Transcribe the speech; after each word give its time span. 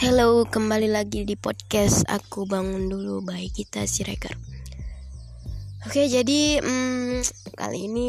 Halo, 0.00 0.48
kembali 0.48 0.88
lagi 0.88 1.28
di 1.28 1.36
podcast 1.36 2.08
Aku 2.08 2.48
Bangun 2.48 2.88
Dulu 2.88 3.20
by 3.20 3.52
Kita 3.52 3.84
Siregar. 3.84 4.32
Oke, 5.84 6.08
jadi 6.08 6.56
hmm, 6.56 7.20
kali 7.52 7.84
ini 7.84 8.08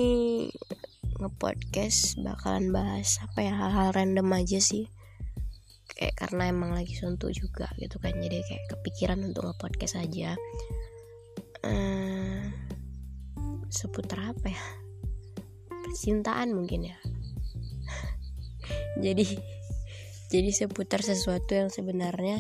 nge-podcast 1.20 2.16
bakalan 2.24 2.72
bahas 2.72 3.20
apa 3.20 3.44
ya 3.44 3.52
hal-hal 3.60 3.92
random 3.92 4.24
aja 4.32 4.64
sih. 4.64 4.88
Kayak 5.92 6.16
karena 6.16 6.56
emang 6.56 6.72
lagi 6.72 6.96
suntuk 6.96 7.36
juga 7.36 7.68
gitu 7.76 8.00
kan. 8.00 8.16
Jadi 8.16 8.40
kayak 8.40 8.72
kepikiran 8.72 9.20
untuk 9.28 9.52
nge-podcast 9.52 10.00
aja. 10.00 10.40
Hmm, 11.60 12.56
seputar 13.68 14.32
apa 14.32 14.48
ya? 14.48 14.64
Percintaan 15.68 16.56
mungkin 16.56 16.88
ya. 16.88 16.96
jadi 19.04 19.60
jadi 20.32 20.48
seputar 20.56 21.04
sesuatu 21.04 21.52
yang 21.52 21.68
sebenarnya 21.68 22.40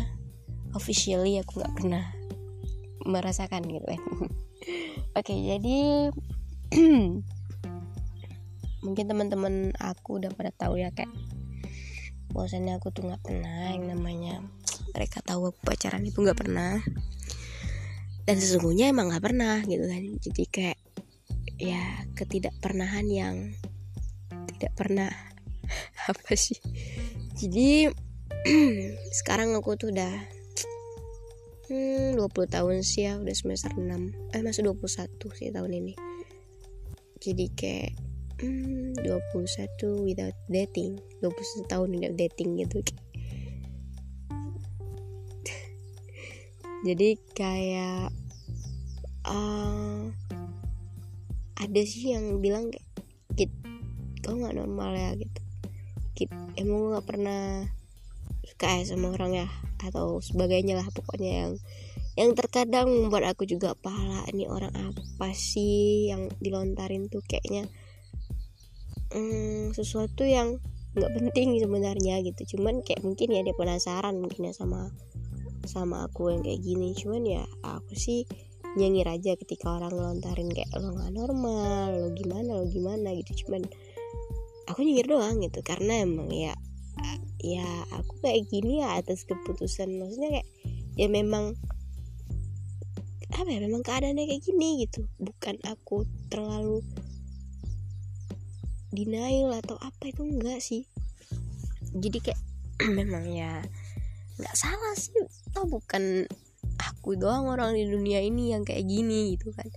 officially 0.71 1.35
aku 1.43 1.59
nggak 1.59 1.75
pernah 1.75 2.07
merasakan 3.03 3.67
gitu 3.67 3.83
kan. 3.83 4.01
Oke 5.19 5.35
jadi 5.35 6.07
mungkin 8.87 9.05
teman-teman 9.05 9.75
aku 9.75 10.23
udah 10.23 10.31
pada 10.31 10.55
tahu 10.55 10.79
ya 10.79 10.95
kayak 10.95 11.11
bahwasannya 12.31 12.79
aku 12.79 12.95
tuh 12.95 13.11
nggak 13.11 13.27
pernah 13.27 13.75
yang 13.75 13.91
namanya 13.91 14.39
mereka 14.95 15.19
tahu 15.19 15.51
aku 15.51 15.59
pacaran 15.67 16.07
itu 16.07 16.23
nggak 16.23 16.39
pernah. 16.39 16.79
Dan 18.23 18.39
sesungguhnya 18.39 18.87
emang 18.95 19.11
nggak 19.11 19.25
pernah 19.27 19.59
gitu 19.67 19.83
kan. 19.83 20.03
Jadi 20.23 20.43
kayak 20.47 20.79
ya 21.59 22.07
ketidakpernahan 22.15 23.05
yang 23.11 23.35
tidak 24.55 24.71
pernah 24.79 25.11
apa 26.11 26.31
sih 26.39 26.55
jadi 27.37 27.87
sekarang 29.21 29.53
aku 29.55 29.77
tuh 29.77 29.93
udah 29.93 30.13
hmm, 31.71 32.19
20 32.19 32.27
tahun 32.51 32.83
sih 32.83 33.07
ya 33.07 33.15
udah 33.21 33.35
semester 33.35 33.71
6 33.71 34.35
eh 34.35 34.41
masih 34.43 34.67
21 34.67 35.37
sih 35.37 35.53
tahun 35.53 35.71
ini. 35.71 35.93
Jadi 37.21 37.45
kayak 37.53 37.93
hmm, 38.41 38.97
21 39.05 40.03
without 40.03 40.35
dating. 40.49 40.97
21 41.21 41.71
tahun 41.71 41.87
without 41.93 42.15
dating 42.17 42.57
gitu. 42.59 42.81
Jadi 46.87 47.09
kayak 47.37 48.09
uh, 49.29 50.09
ada 51.61 51.81
sih 51.85 52.17
yang 52.17 52.41
bilang 52.41 52.73
kayak 53.37 53.53
kau 54.25 54.33
nggak 54.37 54.57
normal 54.57 54.93
ya 54.97 55.13
gitu 55.17 55.40
emang 56.59 56.97
gak 56.97 57.05
pernah 57.07 57.65
suka 58.41 58.67
ya 58.81 58.83
sama 58.83 59.13
orang 59.13 59.45
ya 59.45 59.47
atau 59.81 60.21
sebagainya 60.21 60.77
lah 60.77 60.87
pokoknya 60.93 61.31
yang 61.45 61.51
yang 62.19 62.35
terkadang 62.35 62.91
membuat 62.91 63.31
aku 63.31 63.47
juga 63.47 63.71
pala 63.71 64.27
ini 64.35 64.43
orang 64.43 64.75
apa 64.75 65.31
sih 65.31 66.11
yang 66.11 66.27
dilontarin 66.43 67.07
tuh? 67.07 67.23
Kayaknya 67.23 67.71
hmm, 69.15 69.71
sesuatu 69.71 70.27
yang 70.27 70.59
nggak 70.91 71.11
penting 71.15 71.55
sebenarnya 71.63 72.19
gitu. 72.27 72.57
Cuman 72.57 72.83
kayak 72.83 72.99
mungkin 73.07 73.31
ya 73.31 73.41
dia 73.47 73.55
penasaran 73.55 74.19
mungkin 74.19 74.51
ya 74.51 74.53
sama 74.53 74.91
sama 75.63 76.03
aku 76.03 76.35
yang 76.35 76.43
kayak 76.43 76.59
gini. 76.59 76.91
Cuman 76.91 77.23
ya 77.23 77.43
aku 77.63 77.95
sih 77.95 78.27
nyengir 78.75 79.07
aja 79.07 79.35
ketika 79.39 79.79
orang 79.79 79.95
ngelontarin 79.95 80.51
kayak 80.51 80.71
lo 80.79 80.91
nggak 80.91 81.11
normal 81.15 81.95
lo 81.95 82.07
gimana 82.11 82.59
lo 82.59 82.67
gimana? 82.67 83.15
gitu. 83.15 83.47
Cuman 83.47 83.63
aku 84.71 84.87
nyengir 84.87 85.11
doang 85.11 85.43
gitu 85.43 85.59
karena 85.61 86.07
emang 86.07 86.31
ya 86.31 86.55
ya 87.41 87.65
aku 87.91 88.21
kayak 88.21 88.47
gini 88.47 88.85
ya 88.85 89.01
atas 89.01 89.25
keputusan 89.25 89.97
maksudnya 89.97 90.39
kayak 90.39 90.47
ya 90.95 91.07
memang 91.09 91.57
apa 93.31 93.47
ya 93.47 93.59
memang 93.63 93.81
keadaannya 93.81 94.27
kayak 94.27 94.43
gini 94.43 94.85
gitu. 94.85 95.07
Bukan 95.17 95.57
aku 95.65 96.05
terlalu 96.29 96.83
denial 98.91 99.55
atau 99.55 99.79
apa 99.79 100.11
itu 100.11 100.21
enggak 100.21 100.59
sih. 100.59 100.85
Jadi 101.95 102.17
kayak 102.21 102.41
memang 102.97 103.25
ya 103.31 103.63
nggak 104.37 104.55
salah 104.55 104.93
sih. 104.99 105.15
Tau 105.55 105.65
bukan 105.65 106.27
aku 106.77 107.17
doang 107.17 107.49
orang 107.49 107.73
di 107.73 107.87
dunia 107.87 108.19
ini 108.21 108.53
yang 108.53 108.67
kayak 108.67 108.85
gini 108.85 109.33
gitu 109.33 109.49
kan. 109.55 109.67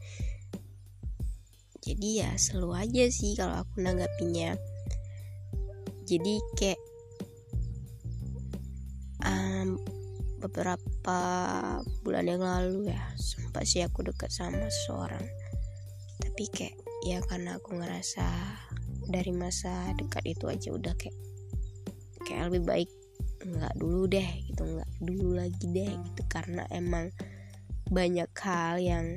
Jadi 1.85 2.21
ya 2.21 2.37
selalu 2.37 2.71
aja 2.75 3.05
sih 3.13 3.37
kalau 3.37 3.65
aku 3.65 3.81
nanggapinya 3.81 4.57
jadi 6.05 6.35
kayak 6.61 6.81
um, 9.25 9.81
beberapa 10.45 11.19
bulan 12.05 12.29
yang 12.29 12.45
lalu 12.45 12.93
ya 12.93 13.01
sempat 13.17 13.65
sih 13.65 13.81
aku 13.81 14.05
dekat 14.05 14.29
sama 14.29 14.69
seseorang. 14.69 15.25
Tapi 16.21 16.45
kayak 16.53 16.77
ya 17.09 17.25
karena 17.25 17.57
aku 17.57 17.81
ngerasa 17.81 18.29
dari 19.09 19.33
masa 19.33 19.93
dekat 19.97 20.25
itu 20.29 20.45
aja 20.49 20.69
udah 20.73 20.93
kayak 20.97 21.17
kayak 22.25 22.53
lebih 22.53 22.63
baik 22.65 22.91
nggak 23.45 23.77
dulu 23.77 24.09
deh 24.09 24.29
gitu 24.49 24.65
nggak 24.65 24.91
dulu 25.01 25.29
lagi 25.41 25.65
deh 25.73 25.89
gitu. 25.89 26.23
Karena 26.29 26.69
emang 26.69 27.09
banyak 27.89 28.29
hal 28.45 28.77
yang 28.81 29.17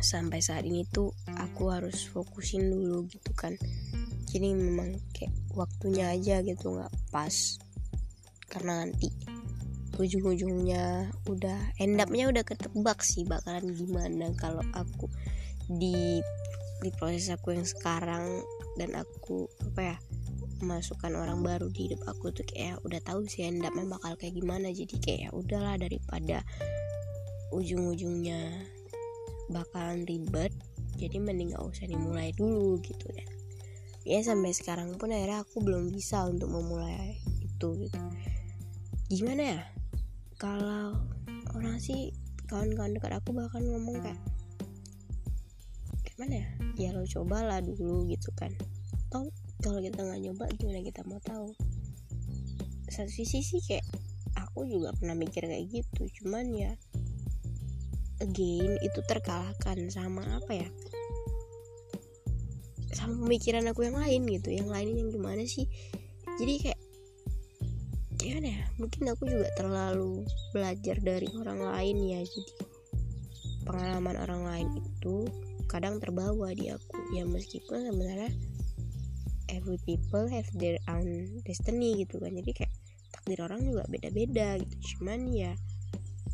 sampai 0.00 0.42
saat 0.42 0.66
ini 0.66 0.84
tuh 0.88 1.12
aku 1.38 1.70
harus 1.70 2.04
fokusin 2.08 2.68
dulu 2.68 3.06
gitu 3.06 3.30
kan 3.32 3.54
jadi 4.34 4.50
memang 4.50 4.98
kayak 5.14 5.30
waktunya 5.54 6.10
aja 6.10 6.42
gitu 6.42 6.74
nggak 6.74 6.90
pas 7.14 7.62
karena 8.50 8.82
nanti 8.82 9.14
ujung-ujungnya 9.94 11.14
udah 11.30 11.58
end 11.78 12.02
upnya 12.02 12.34
udah 12.34 12.42
ketebak 12.42 12.98
sih 13.06 13.22
bakalan 13.22 13.70
gimana 13.78 14.34
kalau 14.34 14.66
aku 14.74 15.06
di 15.70 16.18
di 16.82 16.90
proses 16.98 17.30
aku 17.30 17.54
yang 17.54 17.62
sekarang 17.62 18.42
dan 18.74 18.98
aku 18.98 19.46
apa 19.70 19.94
ya 19.94 19.96
masukkan 20.66 21.14
orang 21.14 21.46
baru 21.46 21.70
di 21.70 21.86
hidup 21.86 22.02
aku 22.10 22.34
tuh 22.34 22.42
kayak 22.50 22.82
udah 22.82 22.98
tahu 23.06 23.22
sih 23.30 23.46
end 23.46 23.62
upnya 23.62 23.86
bakal 23.86 24.16
kayak 24.16 24.34
gimana. 24.34 24.72
Jadi 24.72 24.96
kayak 24.98 25.20
ya 25.28 25.30
udahlah 25.30 25.76
daripada 25.76 26.40
ujung-ujungnya 27.54 28.64
bakalan 29.52 30.08
ribet 30.08 30.50
jadi 30.96 31.20
mending 31.20 31.52
gak 31.52 31.64
usah 31.64 31.86
dimulai 31.86 32.32
dulu 32.34 32.80
gitu 32.80 33.06
ya 33.12 33.26
ya 34.04 34.20
sampai 34.20 34.52
sekarang 34.52 35.00
pun 35.00 35.08
akhirnya 35.08 35.40
aku 35.40 35.64
belum 35.64 35.88
bisa 35.88 36.28
untuk 36.28 36.52
memulai 36.52 37.16
itu 37.40 37.68
gitu. 37.88 38.00
Gimana 39.08 39.42
ya? 39.56 39.60
Kalau 40.36 41.00
orang 41.56 41.80
sih 41.80 42.12
kawan-kawan 42.44 42.92
dekat 42.92 43.16
aku 43.16 43.32
bahkan 43.32 43.64
ngomong 43.64 44.04
kayak 44.04 44.20
gimana 46.04 46.44
ya? 46.44 46.48
Ya 46.76 46.88
lo 46.92 47.08
cobalah 47.08 47.64
dulu 47.64 48.04
gitu 48.12 48.28
kan. 48.36 48.52
Tau 49.08 49.32
kalau 49.64 49.80
kita 49.80 50.04
nggak 50.04 50.20
nyoba 50.20 50.44
gimana 50.60 50.84
kita 50.84 51.00
mau 51.08 51.20
tahu? 51.24 51.56
Satu 52.92 53.08
sisi 53.08 53.40
sih 53.40 53.64
kayak 53.64 53.88
aku 54.36 54.68
juga 54.68 54.92
pernah 55.00 55.16
mikir 55.16 55.48
kayak 55.48 55.64
gitu. 55.72 56.04
Cuman 56.20 56.52
ya 56.52 56.76
again 58.20 58.76
itu 58.84 59.00
terkalahkan 59.08 59.88
sama 59.88 60.22
apa 60.38 60.52
ya 60.52 60.68
sama 62.94 63.26
pemikiran 63.26 63.66
aku 63.68 63.84
yang 63.84 63.98
lain 63.98 64.22
gitu. 64.30 64.48
Yang 64.54 64.68
lain 64.70 64.88
yang 64.94 65.08
gimana 65.10 65.42
sih? 65.44 65.66
Jadi 66.38 66.54
kayak 66.62 66.80
gimana 68.16 68.48
ya? 68.48 68.64
Mungkin 68.80 69.02
aku 69.10 69.22
juga 69.28 69.48
terlalu 69.58 70.24
belajar 70.54 70.96
dari 71.02 71.28
orang 71.36 71.60
lain 71.60 71.96
ya. 72.06 72.20
Jadi 72.22 72.52
pengalaman 73.66 74.16
orang 74.16 74.42
lain 74.46 74.68
itu 74.78 75.26
kadang 75.66 75.98
terbawa 75.98 76.54
di 76.54 76.70
aku. 76.70 76.96
Ya 77.12 77.26
meskipun 77.26 77.90
sebenarnya 77.90 78.32
every 79.50 79.78
people 79.82 80.26
have 80.30 80.48
their 80.56 80.78
own 80.88 81.42
destiny 81.44 82.06
gitu 82.06 82.22
kan. 82.22 82.32
Jadi 82.32 82.50
kayak 82.54 82.72
takdir 83.10 83.42
orang 83.44 83.62
juga 83.66 83.84
beda-beda 83.90 84.58
gitu. 84.62 84.74
Cuman 84.96 85.28
ya 85.30 85.52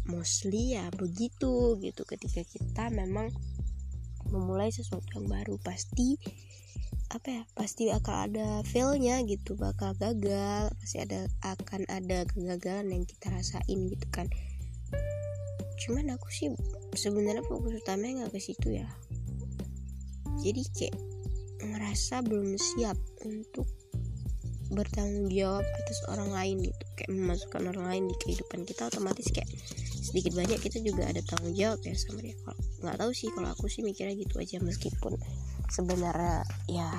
mostly 0.09 0.77
ya 0.77 0.89
begitu 0.95 1.77
gitu. 1.81 2.03
Ketika 2.07 2.45
kita 2.45 2.89
memang 2.93 3.31
memulai 4.31 4.71
sesuatu 4.71 5.07
yang 5.19 5.27
baru 5.27 5.59
pasti 5.61 6.17
apa 7.11 7.27
ya 7.27 7.43
pasti 7.59 7.91
akan 7.91 8.17
ada 8.31 8.49
failnya 8.63 9.19
gitu 9.27 9.59
bakal 9.59 9.99
gagal 9.99 10.71
pasti 10.79 11.03
ada 11.03 11.27
akan 11.43 11.83
ada 11.91 12.23
kegagalan 12.31 12.87
yang 12.95 13.05
kita 13.05 13.35
rasain 13.35 13.79
gitu 13.91 14.07
kan. 14.15 14.31
Cuman 15.83 16.15
aku 16.15 16.31
sih 16.31 16.55
sebenarnya 16.95 17.43
fokus 17.51 17.83
utamanya 17.83 18.25
nggak 18.25 18.39
ke 18.39 18.41
situ 18.41 18.79
ya. 18.79 18.87
Jadi 20.39 20.63
kayak 20.71 20.97
ngerasa 21.67 22.23
belum 22.23 22.55
siap 22.55 22.97
untuk 23.27 23.67
bertanggung 24.71 25.35
jawab 25.35 25.67
atas 25.67 25.99
orang 26.07 26.31
lain 26.31 26.57
gitu. 26.63 26.85
Kayak 26.95 27.11
memasukkan 27.11 27.63
orang 27.75 27.87
lain 27.91 28.05
di 28.07 28.15
kehidupan 28.23 28.63
kita 28.63 28.87
otomatis 28.87 29.27
kayak 29.35 29.51
sedikit 29.99 30.39
banyak 30.39 30.63
kita 30.63 30.79
juga 30.79 31.11
ada 31.11 31.19
tanggung 31.27 31.59
jawab 31.59 31.83
ya 31.83 31.99
sama 31.99 32.23
dia. 32.23 32.39
Kalau 32.47 32.61
nggak 32.87 32.97
tahu 33.03 33.11
sih 33.11 33.29
kalau 33.35 33.51
aku 33.51 33.67
sih 33.67 33.83
mikirnya 33.83 34.15
gitu 34.15 34.39
aja 34.39 34.63
meskipun 34.63 35.19
sebenarnya 35.71 36.45
ya. 36.67 36.91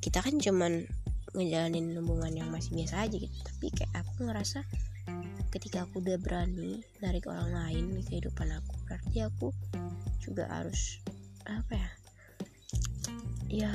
Kita 0.00 0.20
kan 0.20 0.36
cuman 0.40 0.84
ngejalanin 1.34 1.96
hubungan 1.98 2.32
yang 2.32 2.48
masih 2.50 2.76
biasa 2.76 3.04
aja 3.08 3.16
gitu. 3.16 3.36
Tapi 3.44 3.66
kayak 3.72 3.92
aku 4.00 4.26
ngerasa 4.26 4.64
ketika 5.52 5.86
aku 5.86 6.02
udah 6.02 6.18
berani 6.18 6.82
narik 6.98 7.30
orang 7.30 7.54
lain 7.54 7.84
di 7.94 8.02
kehidupan 8.02 8.50
aku 8.50 8.74
berarti 8.90 9.22
aku 9.22 9.54
juga 10.18 10.50
harus 10.50 10.98
apa 11.46 11.78
ya 11.78 11.90
ya 13.46 13.72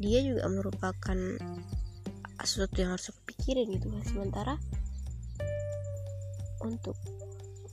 dia 0.00 0.24
juga 0.24 0.48
merupakan 0.48 1.18
sesuatu 2.40 2.80
yang 2.80 2.96
harus 2.96 3.12
aku 3.12 3.20
pikirin 3.36 3.68
gitu. 3.76 3.92
Kan 3.92 4.04
sementara 4.08 4.54
untuk 6.64 6.96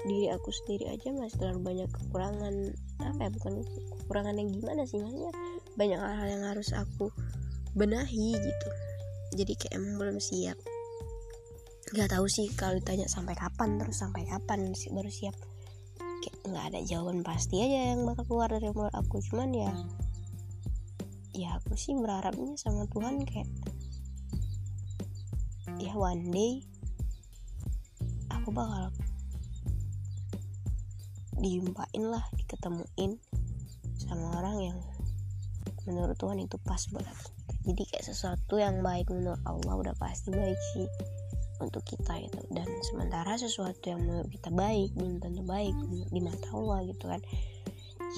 diri 0.08 0.32
aku 0.32 0.50
sendiri 0.64 0.92
aja 0.94 1.12
masih 1.12 1.36
terlalu 1.40 1.62
banyak 1.64 1.90
kekurangan 1.92 2.56
apa 3.04 3.20
ya 3.28 3.30
bukan 3.34 3.54
kekurangan 4.04 4.36
yang 4.40 4.50
gimana 4.56 4.82
sih 4.88 5.00
maksudnya 5.02 5.34
banyak 5.78 6.02
hal-hal 6.02 6.28
yang 6.28 6.44
harus 6.44 6.74
aku 6.74 7.14
benahi 7.78 8.34
gitu. 8.34 8.70
Jadi 9.38 9.54
kayak 9.54 9.78
emang 9.78 9.96
belum 10.02 10.18
siap. 10.18 10.58
Nggak 11.94 12.18
tahu 12.18 12.26
sih 12.26 12.50
kalau 12.58 12.82
ditanya 12.82 13.06
sampai 13.06 13.38
kapan 13.38 13.78
terus 13.78 14.02
sampai 14.02 14.26
kapan 14.26 14.74
sih 14.74 14.90
baru 14.90 15.08
siap. 15.08 15.38
Kayak 16.26 16.38
nggak 16.50 16.66
ada 16.74 16.80
jawaban 16.84 17.22
pasti 17.22 17.62
aja 17.62 17.94
yang 17.94 18.04
bakal 18.10 18.26
keluar 18.26 18.50
dari 18.50 18.74
mulut 18.74 18.92
aku. 18.98 19.22
Cuman 19.22 19.54
ya 19.54 19.72
ya 21.38 21.54
aku 21.62 21.78
sih 21.78 21.94
berharapnya 21.94 22.58
sama 22.58 22.90
Tuhan 22.90 23.22
kayak 23.22 23.46
ya 25.78 25.94
one 25.94 26.34
day 26.34 26.66
aku 28.34 28.50
bakal 28.50 28.90
dijumpain 31.38 32.04
lah 32.10 32.26
diketemuin 32.34 33.22
sama 34.02 34.42
orang 34.42 34.58
yang 34.74 34.80
menurut 35.88 36.20
Tuhan 36.20 36.44
itu 36.44 36.60
pas 36.62 36.80
aku 36.80 37.00
jadi 37.68 37.84
kayak 37.84 38.06
sesuatu 38.08 38.60
yang 38.60 38.80
baik 38.80 39.12
menurut 39.12 39.40
Allah 39.44 39.74
udah 39.76 39.96
pasti 40.00 40.32
baik 40.32 40.60
sih 40.76 40.88
untuk 41.58 41.82
kita 41.84 42.22
itu 42.22 42.40
dan 42.54 42.68
sementara 42.86 43.34
sesuatu 43.36 43.82
yang 43.90 44.02
menurut 44.06 44.30
kita 44.30 44.54
baik 44.54 44.94
belum 44.94 45.20
tentu 45.20 45.42
baik 45.44 45.74
di 46.14 46.20
mata 46.22 46.48
Allah 46.54 46.86
gitu 46.86 47.06
kan. 47.10 47.22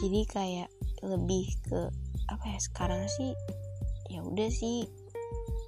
Jadi 0.03 0.21
kayak 0.27 0.69
lebih 1.01 1.49
ke 1.65 1.79
apa 2.29 2.45
ya 2.45 2.59
sekarang 2.61 3.01
sih 3.09 3.33
ya 4.11 4.21
udah 4.21 4.49
sih 4.51 4.85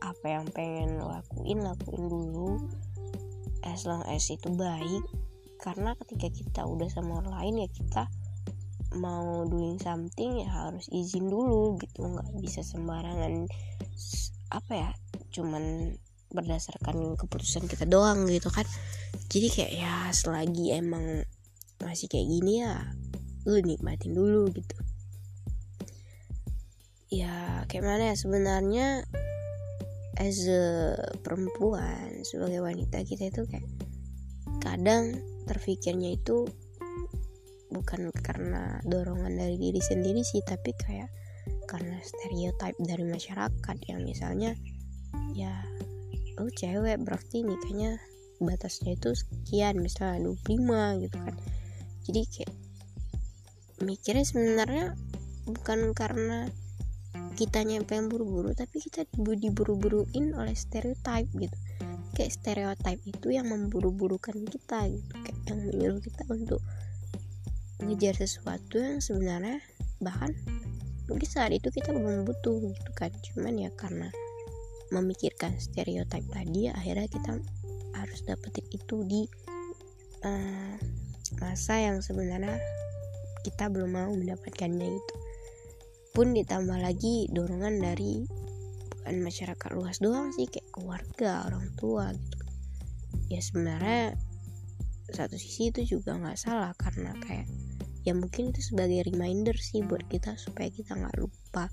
apa 0.03 0.25
yang 0.29 0.45
pengen 0.51 0.99
lakuin 0.99 1.63
lakuin 1.63 2.03
dulu. 2.05 2.59
As 3.65 3.87
long 3.87 4.03
as 4.09 4.27
itu 4.29 4.51
baik. 4.51 5.03
Karena 5.61 5.93
ketika 5.93 6.27
kita 6.33 6.61
udah 6.65 6.89
sama 6.89 7.21
orang 7.21 7.37
lain 7.37 7.65
ya 7.65 7.69
kita 7.69 8.09
mau 8.97 9.47
doing 9.47 9.79
something 9.79 10.43
ya 10.43 10.49
harus 10.49 10.87
izin 10.91 11.31
dulu 11.31 11.79
gitu. 11.79 12.03
Nggak 12.03 12.29
bisa 12.43 12.61
sembarangan 12.65 13.47
apa 14.51 14.73
ya 14.75 14.91
cuman 15.31 15.95
berdasarkan 16.31 17.15
keputusan 17.19 17.67
kita 17.67 17.87
doang 17.87 18.27
gitu 18.27 18.51
kan. 18.51 18.67
Jadi 19.31 19.47
kayak 19.51 19.73
ya 19.75 19.95
selagi 20.11 20.75
emang 20.75 21.23
masih 21.81 22.07
kayak 22.07 22.27
gini 22.27 22.63
ya 22.63 22.87
lu 23.47 23.59
nikmatin 23.63 24.13
dulu 24.13 24.47
gitu. 24.53 24.77
Ya 27.11 27.67
kayak 27.67 27.83
mana 27.83 28.03
ya 28.11 28.15
sebenarnya 28.15 29.03
as 30.19 30.45
a 30.47 30.95
perempuan 31.25 32.23
sebagai 32.23 32.61
wanita 32.61 33.03
kita 33.03 33.31
itu 33.33 33.43
kayak 33.49 33.67
kadang 34.61 35.17
terfikirnya 35.49 36.15
itu 36.15 36.45
bukan 37.71 38.11
karena 38.19 38.83
dorongan 38.83 39.33
dari 39.33 39.55
diri 39.55 39.79
sendiri 39.79 40.21
sih 40.21 40.43
tapi 40.43 40.75
kayak 40.75 41.07
karena 41.65 41.97
stereotip 42.03 42.75
dari 42.83 43.07
masyarakat 43.07 43.77
yang 43.87 44.03
misalnya 44.03 44.53
ya 45.31 45.55
oh 46.39 46.51
cewek 46.51 46.99
berarti 46.99 47.47
nikahnya 47.47 47.99
batasnya 48.41 48.97
itu 48.97 49.13
sekian 49.13 49.77
misalnya 49.79 50.33
25 50.33 51.03
gitu 51.05 51.17
kan. 51.21 51.35
Jadi 52.09 52.21
kayak 52.25 52.53
mikirnya 53.85 54.25
sebenarnya 54.25 54.85
bukan 55.45 55.93
karena 55.93 56.49
kitanya 57.37 57.81
pengen 57.85 58.09
buru-buru 58.09 58.53
tapi 58.53 58.81
kita 58.81 59.05
diburu-buruin 59.15 60.33
oleh 60.33 60.55
stereotip 60.57 61.29
gitu. 61.37 61.57
Kayak 62.17 62.31
stereotip 62.35 62.99
itu 63.07 63.27
yang 63.31 63.47
memburu-burukan 63.47 64.35
kita 64.49 64.89
gitu 64.89 65.13
kayak 65.21 65.37
yang 65.47 65.59
menyuruh 65.69 66.01
kita 66.01 66.25
untuk 66.27 66.61
ngejar 67.81 68.15
sesuatu 68.17 68.77
yang 68.77 69.01
sebenarnya 69.01 69.59
bahkan 70.01 70.33
mungkin 71.09 71.27
saat 71.27 71.51
itu 71.51 71.67
kita 71.73 71.91
belum 71.91 72.23
butuh 72.23 72.71
gitu 72.71 72.91
kan. 72.95 73.11
Cuman 73.31 73.57
ya 73.57 73.69
karena 73.73 74.07
memikirkan 74.91 75.55
stereotip 75.57 76.23
tadi 76.29 76.67
akhirnya 76.67 77.07
kita 77.07 77.39
harus 77.95 78.19
dapetin 78.27 78.65
itu 78.71 78.95
di 79.07 79.21
uh, 80.27 80.75
masa 81.39 81.79
yang 81.79 82.03
sebenarnya 82.03 82.59
kita 83.41 83.71
belum 83.71 83.91
mau 83.97 84.11
mendapatkannya 84.13 84.87
itu. 84.87 85.15
Pun 86.11 86.35
ditambah 86.35 86.75
lagi 86.75 87.31
dorongan 87.31 87.79
dari 87.79 88.23
bukan 88.91 89.15
masyarakat 89.23 89.69
luas 89.73 89.97
doang 90.03 90.29
sih 90.35 90.45
kayak 90.45 90.67
keluarga 90.75 91.47
orang 91.47 91.71
tua 91.79 92.11
gitu. 92.13 92.37
Ya 93.31 93.39
sebenarnya 93.39 94.19
satu 95.11 95.35
sisi 95.35 95.71
itu 95.71 95.97
juga 95.97 96.15
nggak 96.15 96.39
salah 96.39 96.71
karena 96.79 97.15
kayak 97.23 97.47
ya 98.01 98.17
mungkin 98.17 98.49
itu 98.49 98.61
sebagai 98.73 99.05
reminder 99.05 99.53
sih 99.57 99.85
buat 99.85 100.05
kita 100.09 100.33
supaya 100.37 100.73
kita 100.73 100.97
nggak 100.97 101.17
lupa 101.21 101.69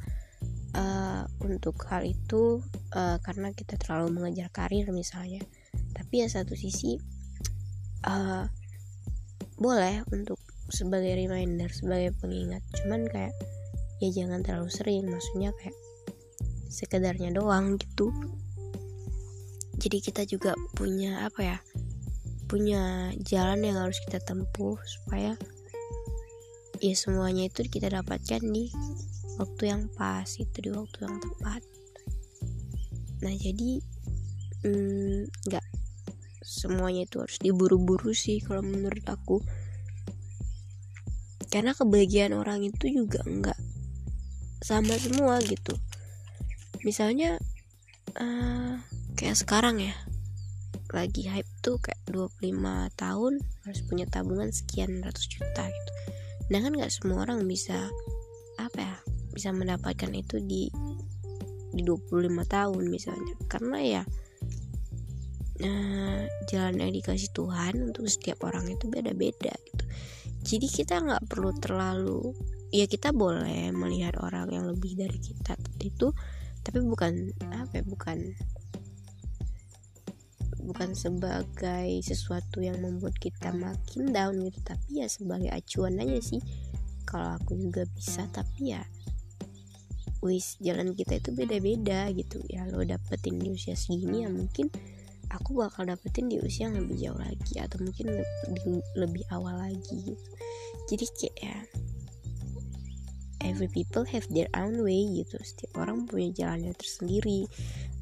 uh, 0.77 1.25
untuk 1.41 1.81
hal 1.89 2.05
itu 2.05 2.61
uh, 2.93 3.17
karena 3.25 3.53
kita 3.57 3.81
terlalu 3.81 4.21
mengejar 4.21 4.53
karir 4.53 4.89
misalnya. 4.93 5.41
Tapi 5.97 6.25
ya 6.25 6.29
satu 6.29 6.53
sisi 6.53 7.01
uh, 8.05 8.45
boleh 9.59 10.05
untuk 10.13 10.39
sebagai 10.69 11.17
reminder 11.17 11.73
sebagai 11.73 12.13
pengingat. 12.21 12.61
Cuman 12.83 13.09
kayak 13.09 13.35
ya 14.05 14.09
jangan 14.13 14.45
terlalu 14.45 14.69
sering. 14.69 15.05
Maksudnya 15.09 15.51
kayak 15.57 15.77
sekedarnya 16.69 17.33
doang 17.33 17.81
gitu. 17.81 18.13
Jadi 19.79 19.99
kita 20.03 20.27
juga 20.27 20.53
punya 20.75 21.25
apa 21.25 21.41
ya 21.41 21.59
punya 22.49 23.13
jalan 23.29 23.61
yang 23.61 23.77
harus 23.77 24.01
kita 24.09 24.25
tempuh 24.25 24.81
supaya 24.89 25.37
ya 26.79 26.95
semuanya 26.95 27.51
itu 27.51 27.67
kita 27.67 27.91
dapatkan 27.91 28.43
di 28.43 28.71
waktu 29.39 29.63
yang 29.71 29.83
pas 29.95 30.27
itu 30.39 30.57
di 30.59 30.71
waktu 30.71 30.99
yang 31.07 31.19
tepat. 31.19 31.63
Nah 33.23 33.35
jadi 33.35 33.71
mm, 34.67 35.19
nggak 35.51 35.67
mm, 35.67 35.77
semuanya 36.43 37.07
itu 37.07 37.23
harus 37.23 37.39
diburu-buru 37.43 38.15
sih 38.15 38.39
kalau 38.43 38.63
menurut 38.63 39.03
aku. 39.07 39.43
Karena 41.49 41.73
kebahagiaan 41.73 42.37
orang 42.37 42.63
itu 42.63 42.93
juga 42.93 43.25
nggak 43.25 43.59
sama 44.63 44.95
semua 45.01 45.41
gitu. 45.43 45.75
Misalnya 46.87 47.41
uh, 48.19 48.79
kayak 49.19 49.39
sekarang 49.39 49.83
ya 49.83 49.95
lagi 50.89 51.29
hype 51.29 51.49
tuh 51.61 51.77
kayak 51.85 52.01
25 52.09 52.49
tahun 52.97 53.33
harus 53.69 53.81
punya 53.85 54.09
tabungan 54.09 54.49
sekian 54.49 55.05
ratus 55.05 55.29
juta 55.29 55.69
gitu 55.69 55.93
nah 56.49 56.59
kan 56.65 56.73
nggak 56.73 56.93
semua 56.93 57.29
orang 57.29 57.45
bisa 57.45 57.89
apa 58.57 58.79
ya 58.81 58.97
bisa 59.33 59.55
mendapatkan 59.55 60.11
itu 60.17 60.43
di 60.43 60.67
di 61.73 61.83
25 61.85 62.43
tahun 62.49 62.85
misalnya. 62.91 63.35
Karena 63.47 63.79
ya 63.79 64.03
nah, 65.63 66.27
jalan 66.51 66.83
yang 66.83 66.93
dikasih 66.95 67.31
Tuhan 67.31 67.79
untuk 67.93 68.11
setiap 68.11 68.43
orang 68.47 68.67
itu 68.67 68.91
beda-beda 68.91 69.55
gitu. 69.69 69.85
Jadi 70.43 70.67
kita 70.67 71.03
nggak 71.03 71.29
perlu 71.29 71.55
terlalu 71.61 72.35
ya 72.75 72.85
kita 72.85 73.15
boleh 73.15 73.73
melihat 73.73 74.17
orang 74.21 74.49
yang 74.53 74.65
lebih 74.69 74.97
dari 74.97 75.17
kita 75.17 75.57
itu 75.81 76.13
tapi 76.61 76.85
bukan 76.85 77.33
apa 77.49 77.81
ya 77.81 77.85
bukan 77.85 78.37
bukan 80.69 80.93
sebagai 80.93 81.89
sesuatu 82.05 82.61
yang 82.61 82.77
membuat 82.85 83.17
kita 83.17 83.57
makin 83.57 84.13
down 84.13 84.37
gitu 84.45 84.61
tapi 84.61 85.01
ya 85.01 85.09
sebagai 85.09 85.49
acuan 85.49 85.97
aja 85.97 86.21
sih. 86.21 86.45
Kalau 87.09 87.41
aku 87.41 87.57
juga 87.57 87.89
bisa 87.97 88.29
tapi 88.29 88.77
ya 88.77 88.85
wis 90.21 90.61
jalan 90.61 90.93
kita 90.93 91.17
itu 91.25 91.33
beda-beda 91.33 92.13
gitu. 92.13 92.45
Ya 92.53 92.69
lo 92.69 92.85
dapetin 92.85 93.41
di 93.41 93.49
usia 93.49 93.73
segini 93.73 94.29
ya 94.29 94.29
mungkin 94.29 94.69
aku 95.33 95.57
bakal 95.57 95.89
dapetin 95.89 96.29
di 96.29 96.37
usia 96.45 96.69
yang 96.69 96.85
lebih 96.85 96.97
jauh 97.01 97.21
lagi 97.21 97.55
atau 97.61 97.81
mungkin 97.81 98.21
lebih, 98.21 98.85
lebih 98.93 99.25
awal 99.33 99.57
lagi 99.57 99.97
gitu. 100.05 100.27
Jadi 100.93 101.05
kayak 101.17 101.37
ya 101.41 101.57
every 103.41 103.69
people 103.73 104.05
have 104.05 104.27
their 104.29 104.49
own 104.53 104.85
way 104.85 105.09
gitu. 105.17 105.41
Setiap 105.41 105.81
orang 105.81 106.05
punya 106.05 106.29
jalannya 106.35 106.77
tersendiri. 106.77 107.49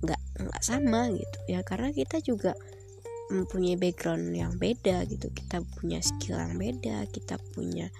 Nggak 0.03 0.21
nggak 0.41 0.65
sama 0.65 1.09
gitu. 1.13 1.39
Ya 1.49 1.61
karena 1.65 1.93
kita 1.93 2.21
juga 2.21 2.53
mempunyai 3.33 3.75
background 3.75 4.31
yang 4.37 4.55
beda 4.57 5.05
gitu. 5.11 5.33
Kita 5.33 5.63
punya 5.79 5.99
skill 6.05 6.39
yang 6.39 6.57
beda 6.57 7.07
kita 7.11 7.41
punya 7.55 7.91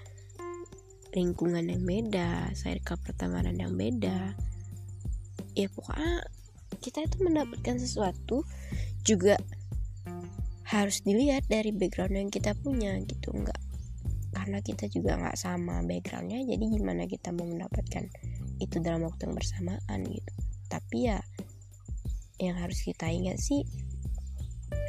lingkungan 1.17 1.65
yang 1.65 1.83
beda 1.83 2.53
circle 2.53 3.01
pertemanan 3.01 3.57
yang 3.57 3.73
beda. 3.75 4.37
Ya 5.57 5.67
pokoknya 5.73 6.29
kita 6.85 7.09
itu 7.09 7.17
mendapatkan 7.25 7.81
sesuatu 7.81 8.45
juga 9.03 9.41
harus 10.67 11.01
dilihat 11.07 11.47
dari 11.49 11.73
background 11.73 12.15
yang 12.15 12.31
kita 12.31 12.53
punya 12.59 13.01
gitu. 13.03 13.33
Nggak 13.33 13.61
karena 14.37 14.61
kita 14.61 14.85
juga 14.93 15.17
nggak 15.17 15.35
sama 15.41 15.81
backgroundnya 15.83 16.45
jadi 16.45 16.65
gimana 16.69 17.09
kita 17.09 17.33
mau 17.33 17.49
mendapatkan 17.49 18.05
itu 18.61 18.77
dalam 18.85 19.09
waktu 19.09 19.27
yang 19.27 19.35
bersamaan 19.35 20.01
gitu. 20.05 20.33
Tapi 20.69 20.97
ya 21.09 21.19
yang 22.43 22.57
harus 22.57 22.85
kita 22.85 23.09
ingat 23.09 23.41
sih 23.41 23.65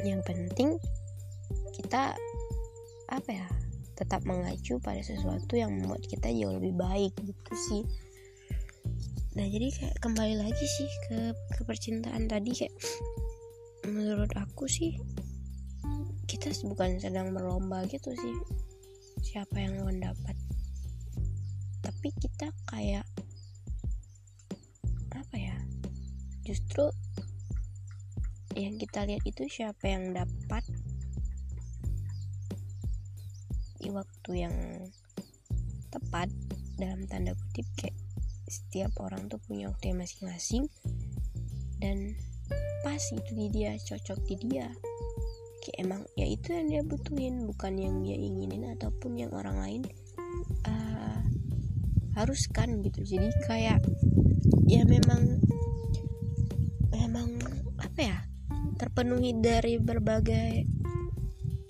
yang 0.04 0.20
penting 0.22 0.76
kita 1.74 2.12
apa 3.08 3.30
ya 3.32 3.46
tetap 3.98 4.22
mengacu 4.22 4.78
pada 4.78 5.02
sesuatu 5.02 5.58
yang 5.58 5.74
membuat 5.74 6.06
kita 6.06 6.30
jauh 6.30 6.54
lebih 6.54 6.78
baik 6.78 7.10
gitu 7.18 7.52
sih. 7.70 7.82
Nah 9.34 9.42
jadi 9.42 9.74
kayak 9.74 9.96
kembali 9.98 10.38
lagi 10.38 10.66
sih 10.78 10.90
ke 11.10 11.34
ke 11.58 11.60
percintaan 11.66 12.30
tadi 12.30 12.54
kayak 12.54 12.74
menurut 13.90 14.30
aku 14.38 14.70
sih 14.70 14.94
kita 16.30 16.54
bukan 16.62 17.00
sedang 17.02 17.34
berlomba 17.34 17.82
gitu 17.90 18.14
sih 18.14 18.36
siapa 19.26 19.58
yang 19.58 19.82
mendapat. 19.82 20.36
Tapi 21.82 22.08
kita 22.22 22.54
kayak 22.70 23.06
apa 25.10 25.34
ya 25.34 25.58
justru 26.46 26.86
yang 28.58 28.74
kita 28.74 29.06
lihat 29.06 29.22
itu 29.22 29.46
siapa 29.46 29.86
yang 29.86 30.10
dapat? 30.10 30.66
Di 33.78 33.88
waktu 33.94 34.30
yang 34.34 34.56
tepat 35.94 36.26
dalam 36.74 37.06
tanda 37.06 37.32
kutip 37.38 37.66
kayak 37.78 37.94
setiap 38.50 38.90
orang 38.98 39.30
tuh 39.30 39.38
punya 39.46 39.70
waktu 39.70 39.94
masing-masing. 39.94 40.66
Dan 41.78 42.18
pas 42.82 42.98
itu 43.14 43.30
di 43.38 43.46
dia 43.54 43.78
cocok 43.78 44.18
di 44.26 44.36
dia. 44.42 44.66
Kayak 45.62 45.76
emang 45.78 46.02
ya 46.18 46.26
itu 46.26 46.50
yang 46.50 46.66
dia 46.66 46.82
butuhin 46.82 47.46
bukan 47.46 47.78
yang 47.78 48.02
dia 48.02 48.18
inginin 48.18 48.74
ataupun 48.74 49.14
yang 49.14 49.30
orang 49.30 49.62
lain 49.62 49.82
uh, 50.66 51.22
haruskan 52.18 52.82
gitu. 52.82 53.06
Jadi 53.06 53.30
kayak 53.46 53.78
ya 54.66 54.82
memang 54.82 55.38
terpenuhi 58.98 59.30
dari 59.38 59.78
berbagai 59.78 60.66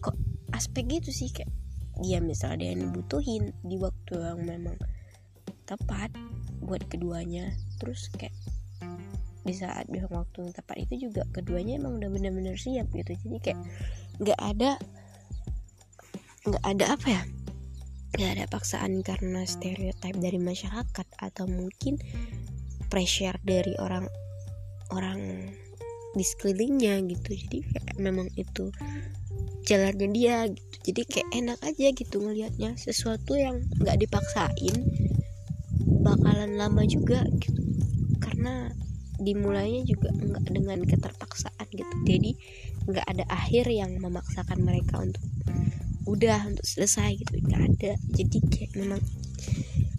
kok 0.00 0.16
aspek 0.56 0.96
gitu 0.96 1.12
sih 1.12 1.28
kayak 1.28 1.52
dia 2.00 2.24
misalnya 2.24 2.64
dia 2.64 2.68
yang 2.72 2.88
dibutuhin 2.88 3.52
di 3.68 3.76
waktu 3.76 4.16
yang 4.16 4.48
memang 4.48 4.80
tepat 5.68 6.08
buat 6.64 6.80
keduanya. 6.88 7.52
Terus 7.84 8.08
kayak 8.16 8.32
di 9.44 9.52
saat 9.52 9.92
di 9.92 10.00
waktu 10.08 10.40
yang 10.40 10.56
tepat 10.56 10.88
itu 10.88 11.12
juga 11.12 11.28
keduanya 11.36 11.76
emang 11.76 12.00
udah 12.00 12.08
bener-bener 12.08 12.56
siap 12.56 12.88
gitu. 12.96 13.12
Jadi 13.12 13.36
kayak 13.44 13.60
nggak 14.24 14.40
ada 14.40 14.80
nggak 16.48 16.64
ada 16.64 16.84
apa 16.96 17.06
ya 17.12 17.22
nggak 18.16 18.30
ada 18.40 18.44
paksaan 18.48 19.04
karena 19.04 19.44
stereotip 19.44 20.16
dari 20.16 20.40
masyarakat 20.40 21.06
atau 21.20 21.44
mungkin 21.44 22.00
pressure 22.88 23.36
dari 23.44 23.76
orang 23.76 24.08
orang 24.96 25.52
di 26.18 26.26
sekelilingnya 26.26 26.98
gitu. 27.06 27.30
Jadi 27.38 27.58
kayak 27.62 27.96
memang 28.02 28.26
itu 28.34 28.74
jalannya 29.62 30.08
dia 30.10 30.50
gitu. 30.50 30.76
Jadi 30.90 31.02
kayak 31.06 31.28
enak 31.30 31.58
aja 31.62 31.86
gitu 31.94 32.16
ngelihatnya. 32.18 32.74
Sesuatu 32.74 33.38
yang 33.38 33.62
nggak 33.78 34.02
dipaksain 34.02 34.76
bakalan 36.02 36.58
lama 36.58 36.82
juga 36.82 37.22
gitu. 37.38 37.62
Karena 38.18 38.74
dimulainya 39.22 39.86
juga 39.86 40.10
nggak 40.10 40.46
dengan 40.50 40.82
keterpaksaan 40.82 41.66
gitu. 41.70 41.94
Jadi 42.02 42.34
nggak 42.88 43.06
ada 43.06 43.24
akhir 43.30 43.70
yang 43.70 43.94
memaksakan 44.02 44.64
mereka 44.66 44.98
untuk 44.98 45.22
udah 46.08 46.48
untuk 46.50 46.66
selesai 46.66 47.14
gitu. 47.20 47.38
Nggak 47.46 47.62
ada. 47.76 47.92
Jadi 48.16 48.38
kayak 48.50 48.72
memang 48.74 49.00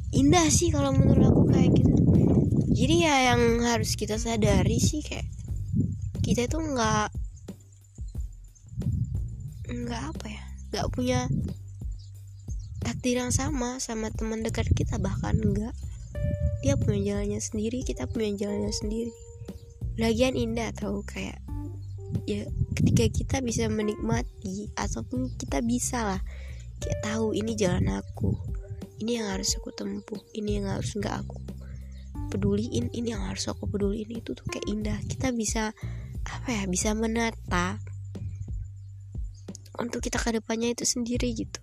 indah 0.10 0.50
sih 0.50 0.74
kalau 0.74 0.90
menurut 0.90 1.30
aku 1.30 1.44
kayak 1.54 1.72
gitu. 1.78 2.02
Jadi 2.70 2.96
ya 3.06 3.34
yang 3.34 3.62
harus 3.62 3.94
kita 3.94 4.18
sadari 4.18 4.82
sih 4.82 5.06
kayak 5.06 5.30
kita 6.30 6.46
itu 6.46 6.62
nggak 6.62 7.10
nggak 9.66 10.04
apa 10.14 10.26
ya 10.30 10.44
nggak 10.70 10.88
punya 10.94 11.20
takdir 12.86 13.18
yang 13.18 13.34
sama 13.34 13.82
sama 13.82 14.14
teman 14.14 14.46
dekat 14.46 14.70
kita 14.78 15.02
bahkan 15.02 15.34
enggak 15.42 15.74
dia 16.62 16.78
punya 16.78 17.18
jalannya 17.18 17.42
sendiri 17.42 17.82
kita 17.82 18.06
punya 18.06 18.46
jalannya 18.46 18.70
sendiri. 18.70 19.14
Lagian 19.98 20.38
indah 20.38 20.70
tahu 20.78 21.02
kayak 21.02 21.42
ya 22.30 22.46
ketika 22.78 23.10
kita 23.10 23.38
bisa 23.42 23.66
menikmati 23.66 24.70
ataupun 24.78 25.34
kita 25.34 25.66
bisa 25.66 26.14
lah 26.14 26.22
kayak 26.78 27.00
tahu 27.10 27.34
ini 27.34 27.58
jalan 27.58 27.90
aku 27.90 28.38
ini 29.02 29.18
yang 29.18 29.34
harus 29.34 29.58
aku 29.58 29.74
tempuh 29.74 30.22
ini 30.38 30.62
yang 30.62 30.70
harus 30.70 30.94
nggak 30.94 31.26
aku 31.26 31.42
peduliin 32.30 32.94
ini 32.94 33.18
yang 33.18 33.26
harus 33.26 33.50
aku 33.50 33.66
peduliin 33.66 34.14
itu 34.14 34.38
tuh 34.38 34.46
kayak 34.46 34.70
indah. 34.70 34.98
Kita 35.10 35.34
bisa 35.34 35.74
apa 36.30 36.50
ya 36.54 36.64
bisa 36.70 36.94
menata 36.94 37.82
untuk 39.80 40.04
kita 40.04 40.20
ke 40.20 40.36
depannya 40.38 40.76
itu 40.76 40.84
sendiri 40.84 41.32
gitu. 41.34 41.60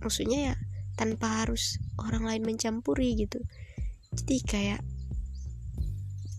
Maksudnya 0.00 0.52
ya 0.52 0.54
tanpa 0.94 1.44
harus 1.44 1.82
orang 1.98 2.24
lain 2.24 2.42
mencampuri 2.46 3.18
gitu. 3.18 3.42
Jadi 4.14 4.36
kayak 4.44 4.80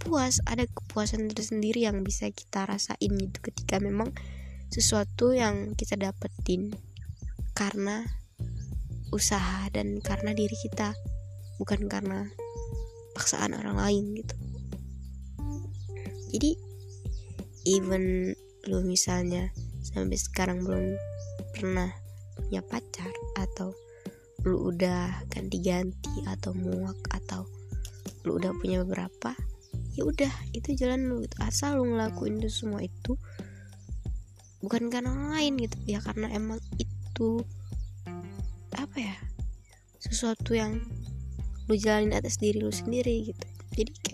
puas 0.03 0.43
ada 0.43 0.67
kepuasan 0.67 1.31
tersendiri 1.31 1.88
yang 1.88 2.03
bisa 2.03 2.27
kita 2.31 2.67
rasain 2.67 3.12
gitu 3.15 3.39
ketika 3.39 3.79
memang 3.79 4.12
sesuatu 4.67 5.31
yang 5.31 5.77
kita 5.79 5.95
dapetin 5.95 6.75
karena 7.55 8.03
usaha 9.13 9.69
dan 9.69 10.01
karena 10.01 10.33
diri 10.33 10.57
kita 10.57 10.98
bukan 11.62 11.86
karena 11.86 12.27
paksaan 13.13 13.53
orang 13.53 13.77
lain 13.77 14.05
gitu. 14.17 14.36
Jadi 16.33 16.73
even 17.63 18.36
lu 18.67 18.79
misalnya 18.84 19.51
sampai 19.84 20.15
sekarang 20.15 20.63
belum 20.63 20.96
pernah 21.51 21.91
punya 22.39 22.63
pacar 22.63 23.12
atau 23.36 23.75
lu 24.43 24.72
udah 24.72 25.24
ganti-ganti 25.32 26.24
atau 26.27 26.51
muak 26.55 27.00
atau 27.12 27.48
lu 28.24 28.39
udah 28.39 28.51
punya 28.60 28.84
beberapa 28.84 29.36
ya 29.93 30.03
udah 30.03 30.32
itu 30.51 30.74
jalan 30.74 31.05
lu 31.08 31.24
gitu. 31.24 31.36
asal 31.43 31.79
lu 31.79 31.93
ngelakuin 31.93 32.41
itu 32.41 32.50
semua 32.50 32.82
itu 32.84 33.15
bukan 34.63 34.88
karena 34.88 35.12
lain 35.36 35.60
gitu 35.60 35.77
ya 35.86 36.00
karena 36.00 36.32
emang 36.32 36.60
itu 36.79 37.43
apa 38.74 38.98
ya 38.98 39.15
sesuatu 40.00 40.55
yang 40.55 40.82
lu 41.67 41.75
jalanin 41.79 42.15
atas 42.15 42.39
diri 42.41 42.60
lu 42.60 42.74
sendiri 42.74 43.32
gitu 43.32 43.48
jadi 43.74 43.91
kayak 44.03 44.12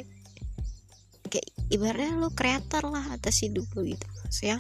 ibaratnya 1.69 2.17
lo 2.17 2.29
kreator 2.33 2.89
lah 2.89 3.13
atas 3.13 3.45
hidup 3.45 3.65
lo 3.77 3.85
gitu. 3.85 4.05
Maksudnya 4.25 4.57